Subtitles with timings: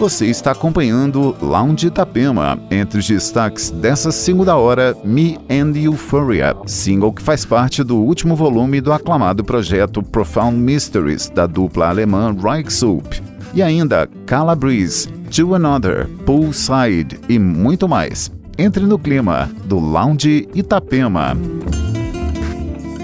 [0.00, 2.58] Você está acompanhando Lounge Itapema.
[2.70, 8.34] Entre os destaques dessa segunda hora, Me and Euphoria, single que faz parte do último
[8.34, 13.22] volume do aclamado projeto Profound Mysteries, da dupla alemã Reichsoup.
[13.52, 15.06] E ainda Calabrese,
[15.36, 18.32] To Another, Poolside e muito mais.
[18.56, 21.36] Entre no clima do Lounge Itapema.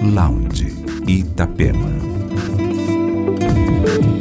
[0.02, 0.74] Lounge
[1.06, 2.15] Itapema.
[3.66, 4.15] Lounge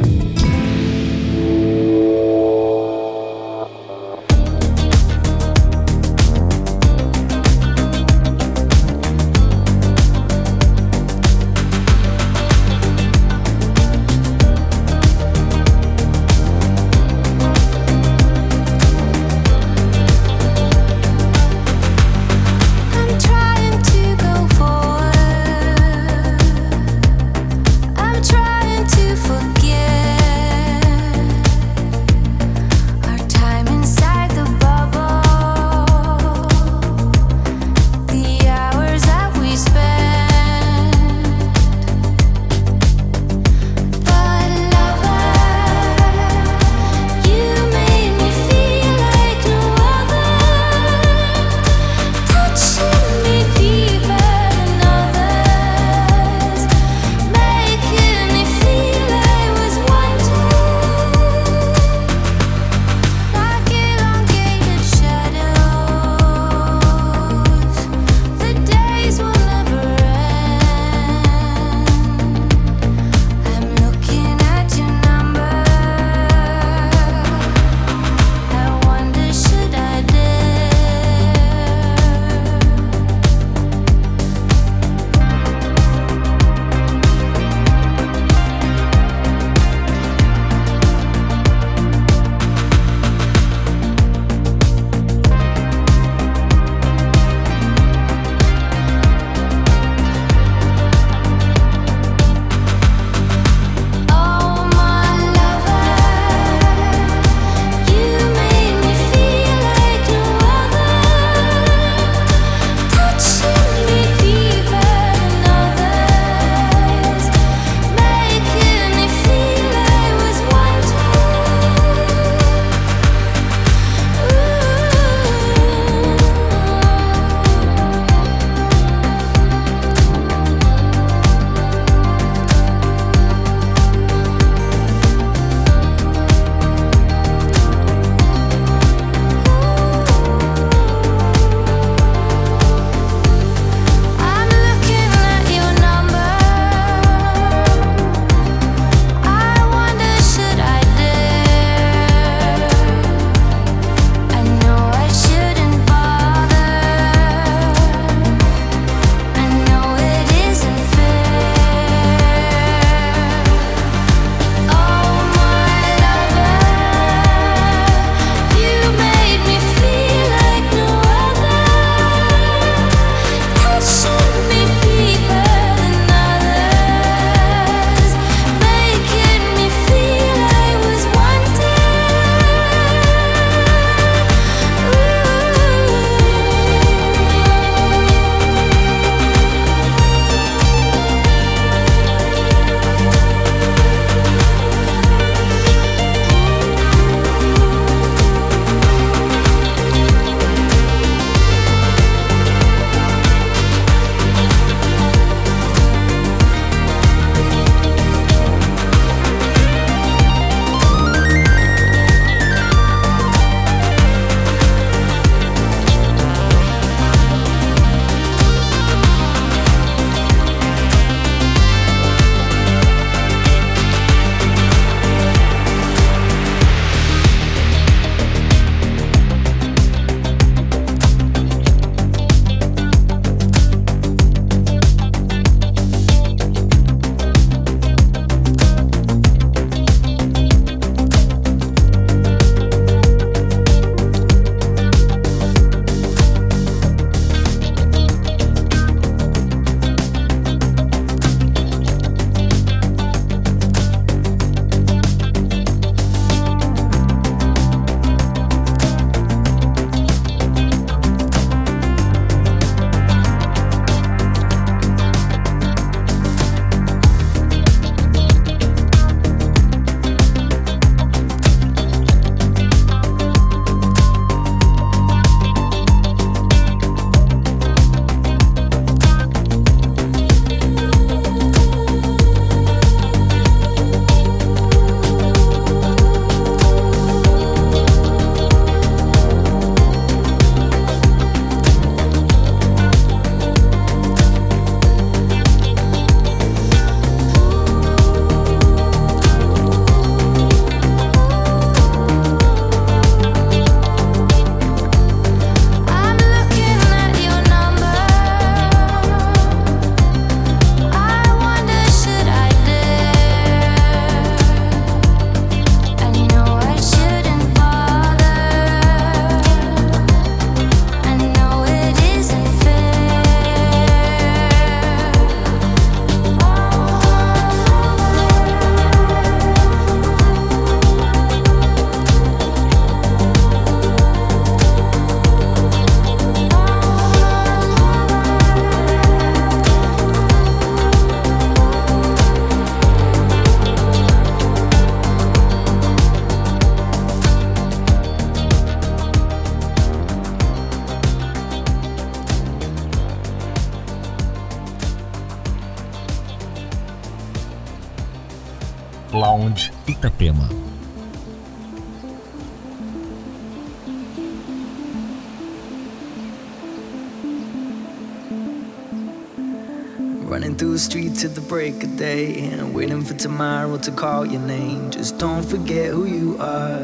[371.76, 374.90] break of day and waiting for tomorrow to call your name.
[374.90, 376.80] Just don't forget who you are.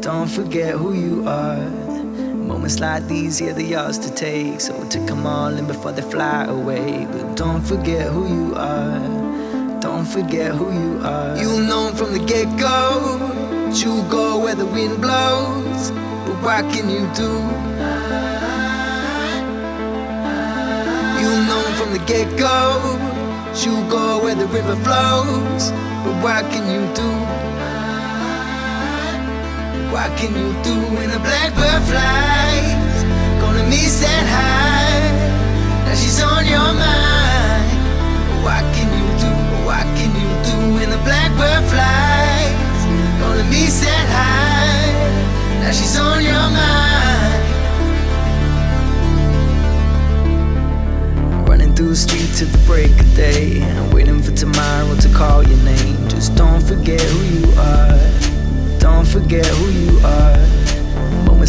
[0.00, 1.68] Don't forget who you are.
[2.50, 4.60] Moments like these, yeah, they're yours to take.
[4.60, 7.06] So take them all in before they fly away.
[7.10, 9.00] But don't forget who you are.
[9.80, 11.36] Don't forget who you are.
[11.36, 13.18] You'll know from the get go.
[13.74, 15.90] You'll go where the wind blows.
[15.90, 17.32] But what can you do?
[21.20, 22.95] You'll know from the get go.
[23.64, 25.72] You'll go where the river flows.
[26.04, 27.10] But what can you do?
[29.90, 33.02] What can you do when the blackbird flies?
[33.40, 35.08] Gonna miss that high.
[35.86, 37.80] Now she's on your mind.
[38.44, 39.32] What can you do?
[39.64, 42.84] What can you do when the blackbird flies?
[43.20, 44.92] Gonna miss that high.
[45.62, 47.42] Now she's on your mind.
[51.48, 53.05] Running through the streets at the break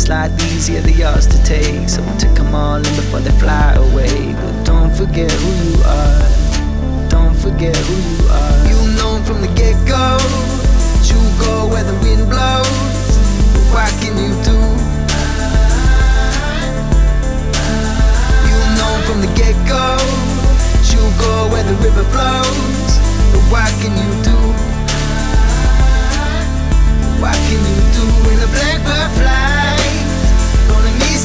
[0.08, 1.90] These, yeah, they're yours to take.
[1.90, 4.32] So take them all in before they fly away.
[4.40, 7.10] But don't forget who you are.
[7.10, 8.68] Don't forget who you are.
[8.72, 10.16] You'll know from the get go.
[11.04, 13.20] You go where the wind blows.
[13.52, 14.56] But what can you do?
[18.48, 20.00] You'll know from the get go.
[20.88, 22.90] You go where the river flows.
[23.36, 24.40] But what can you do?
[27.20, 29.67] What can you do when the blackbird flies?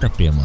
[0.00, 0.39] Gonna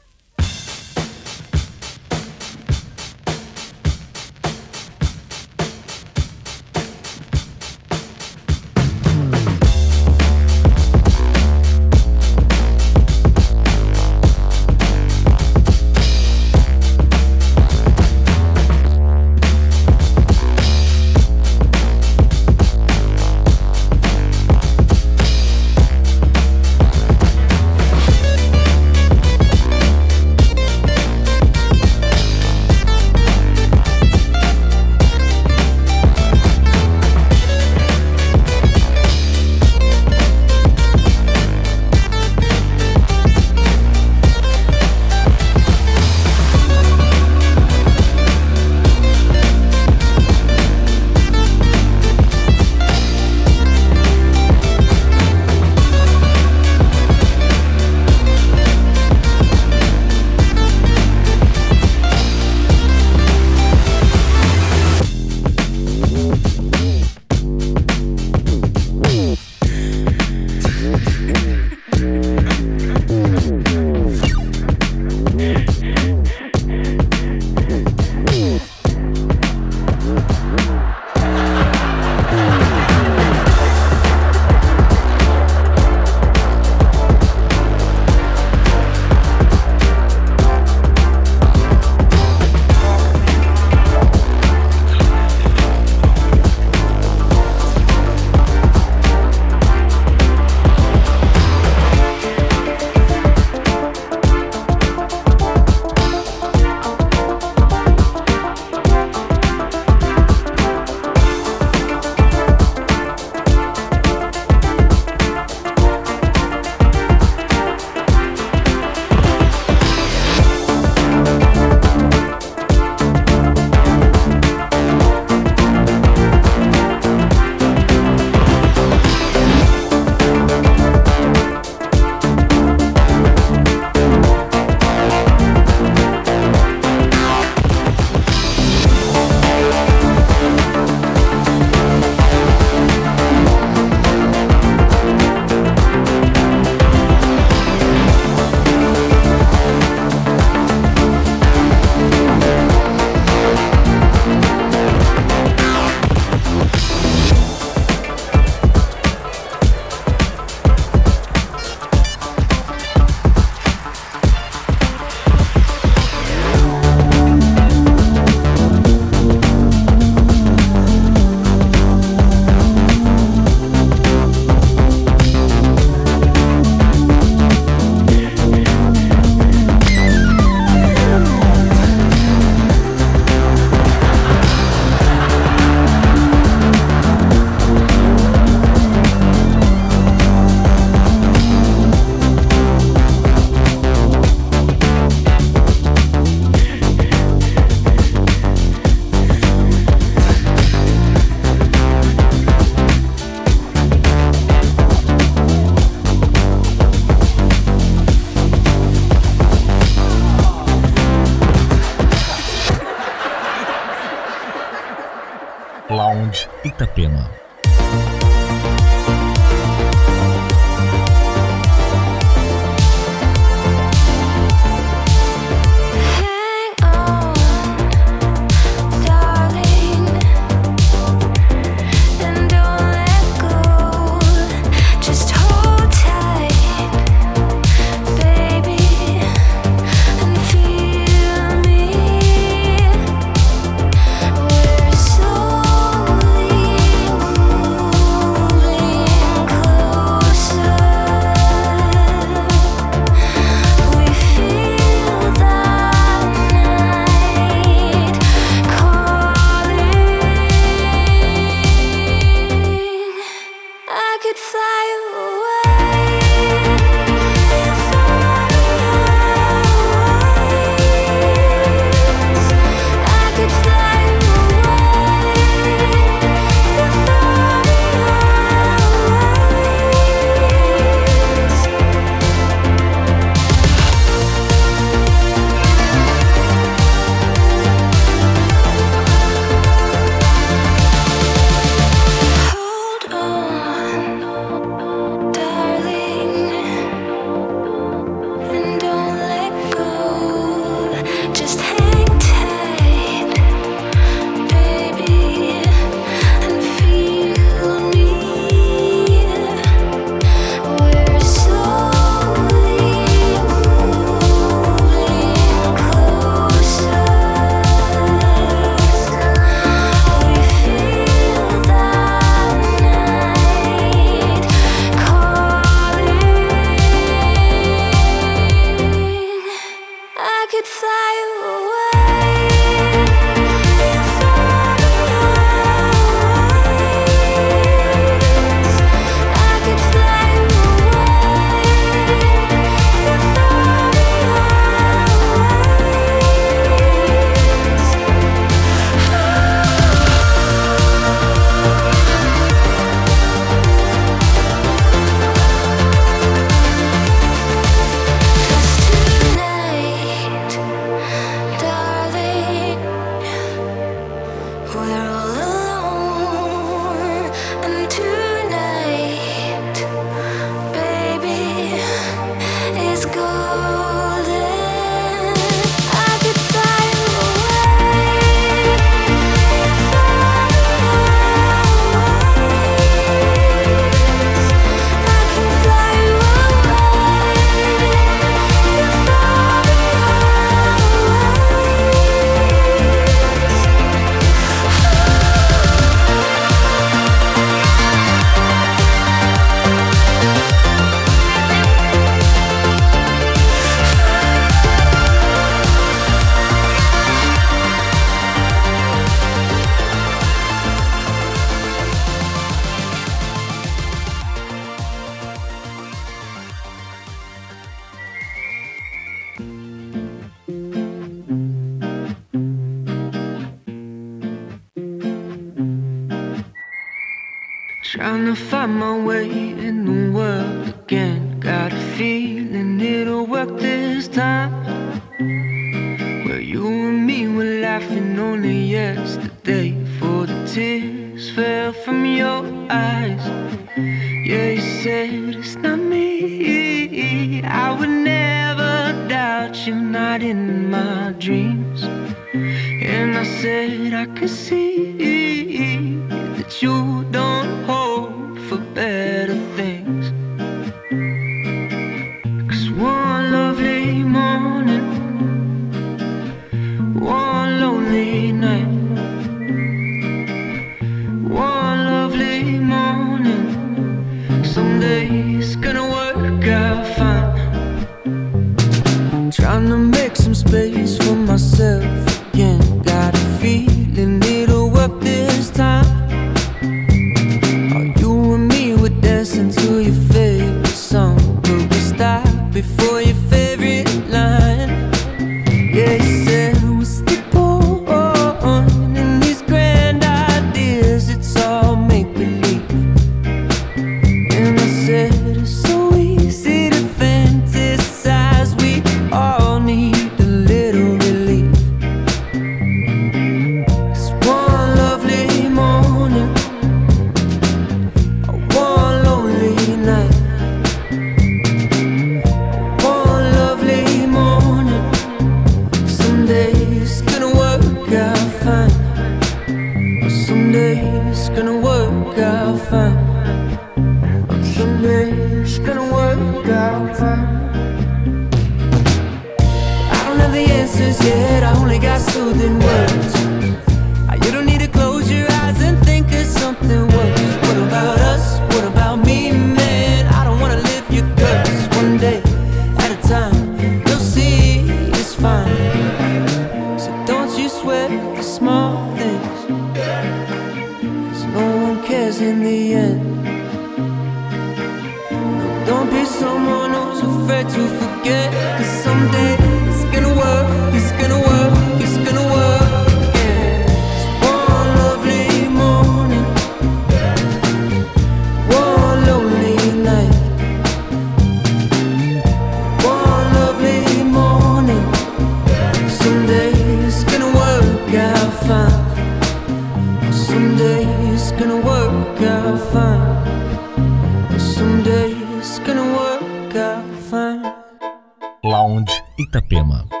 [598.43, 600.00] Lounge Itapema.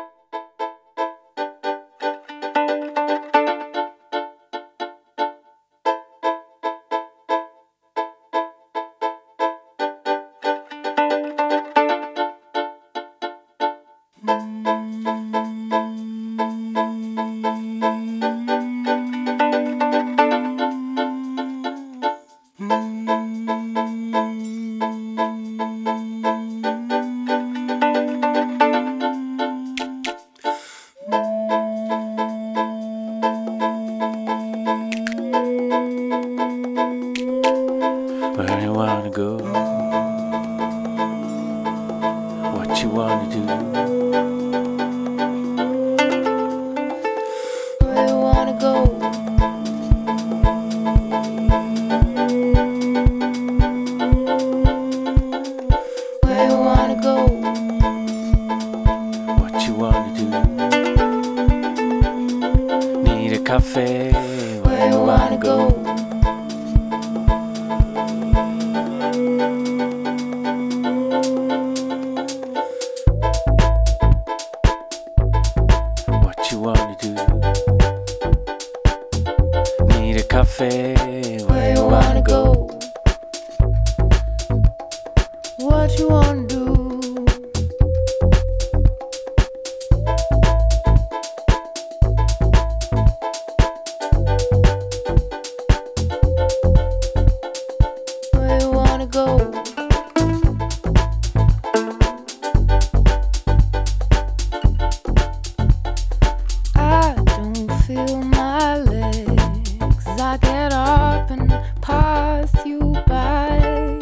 [111.01, 111.49] stop and
[111.81, 113.97] pass you by.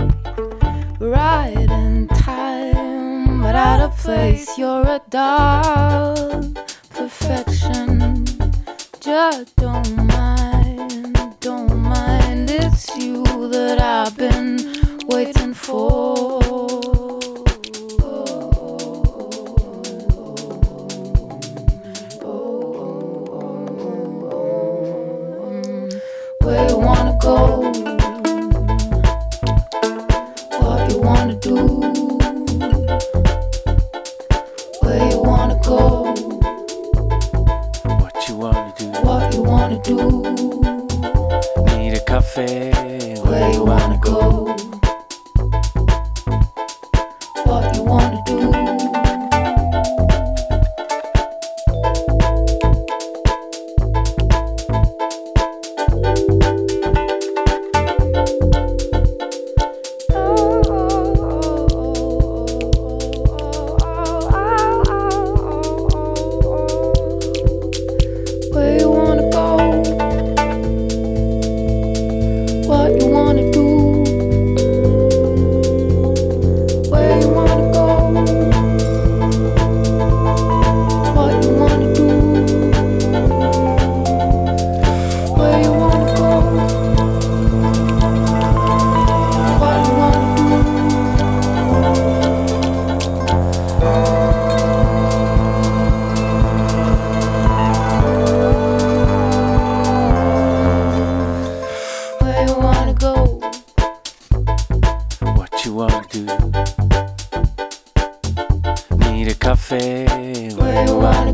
[0.99, 6.53] Right in time, but out of place, you're a doll.
[6.89, 8.25] Perfection,
[8.99, 9.58] judge.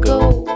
[0.05, 0.54] go.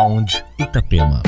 [0.00, 1.20] Lounge Itapema.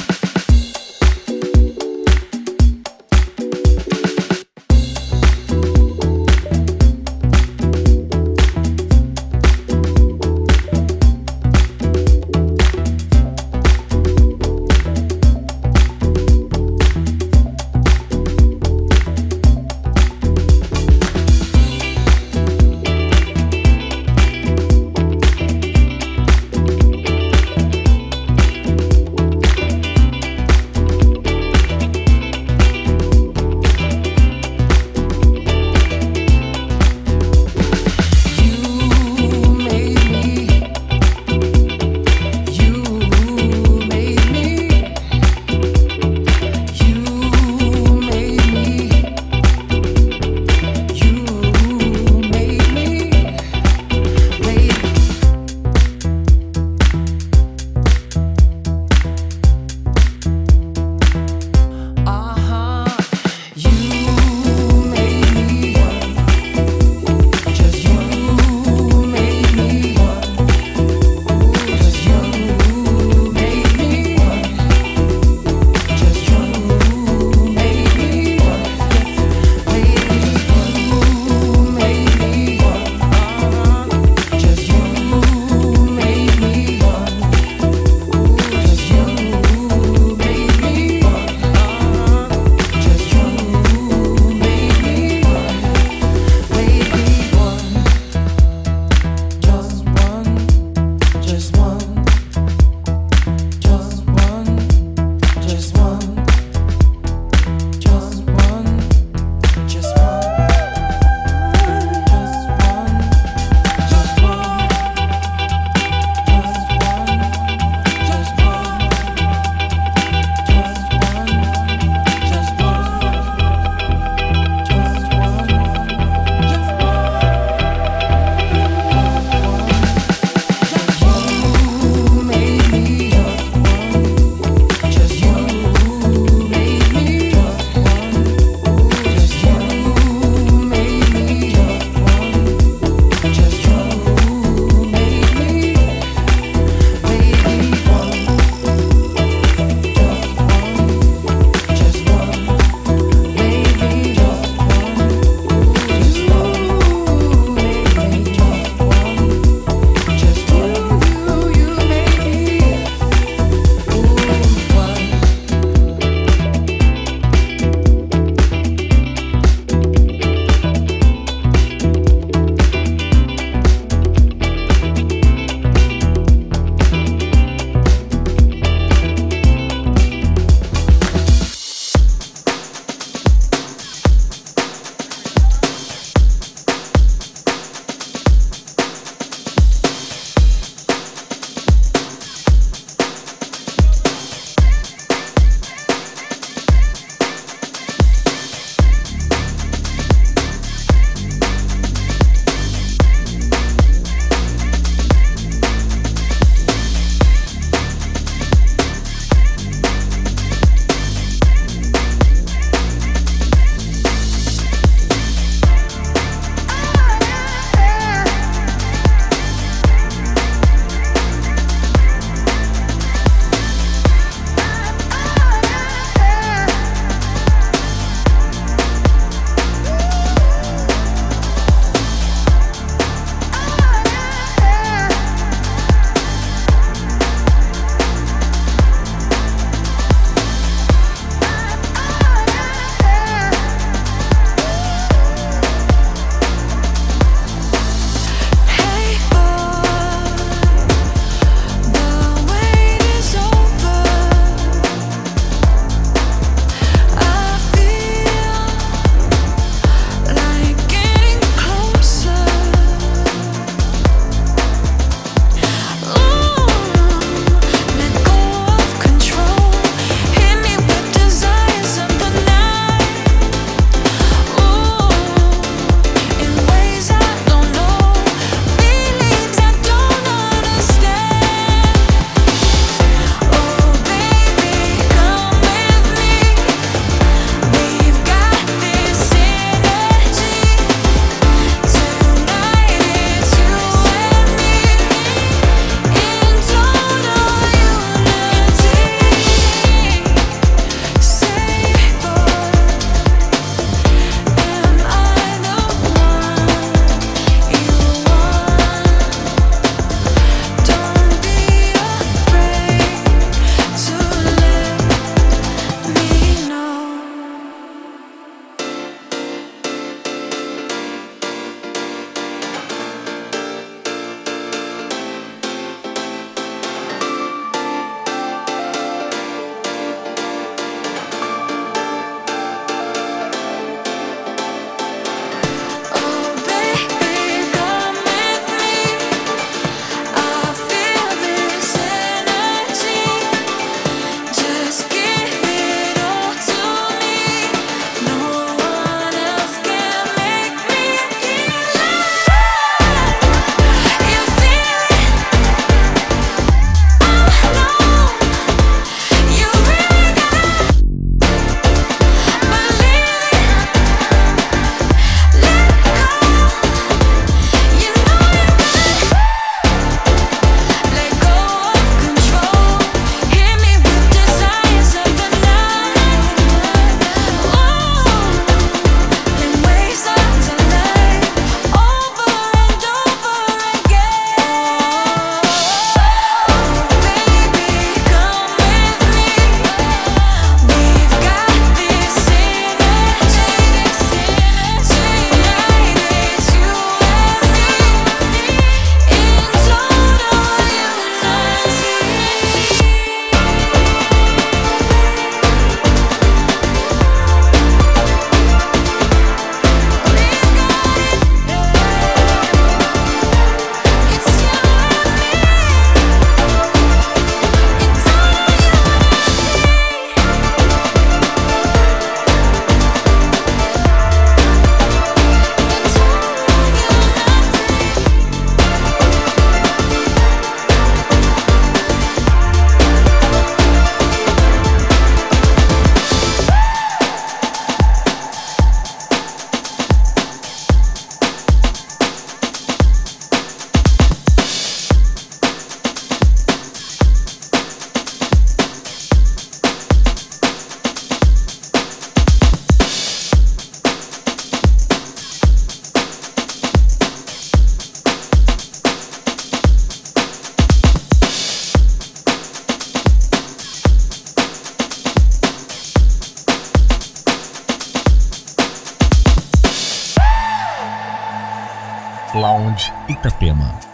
[473.28, 474.11] Itapema.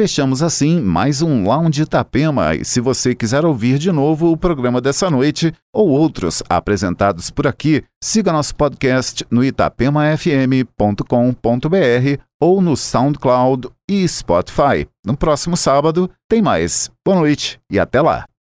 [0.00, 2.54] Fechamos assim mais um Lounge Itapema.
[2.54, 7.46] E se você quiser ouvir de novo o programa dessa noite ou outros apresentados por
[7.46, 14.88] aqui, siga nosso podcast no itapemafm.com.br ou no SoundCloud e Spotify.
[15.04, 16.90] No próximo sábado tem mais.
[17.04, 18.24] Boa noite e até lá.